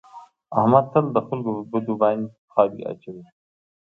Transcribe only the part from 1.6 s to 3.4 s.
بدو خاورې اچوي.